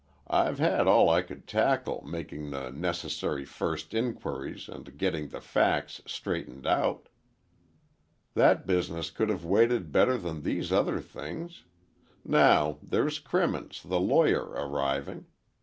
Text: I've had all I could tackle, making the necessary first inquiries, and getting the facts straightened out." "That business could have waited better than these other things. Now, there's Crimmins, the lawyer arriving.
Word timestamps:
I've 0.31 0.57
had 0.57 0.87
all 0.87 1.11
I 1.11 1.21
could 1.21 1.45
tackle, 1.45 2.03
making 2.03 2.49
the 2.49 2.71
necessary 2.71 3.45
first 3.45 3.93
inquiries, 3.93 4.67
and 4.67 4.97
getting 4.97 5.27
the 5.27 5.39
facts 5.41 6.01
straightened 6.07 6.65
out." 6.65 7.07
"That 8.33 8.65
business 8.65 9.11
could 9.11 9.29
have 9.29 9.45
waited 9.45 9.91
better 9.91 10.17
than 10.17 10.41
these 10.41 10.71
other 10.71 11.01
things. 11.01 11.65
Now, 12.25 12.79
there's 12.81 13.19
Crimmins, 13.19 13.83
the 13.83 13.99
lawyer 13.99 14.43
arriving. 14.43 15.27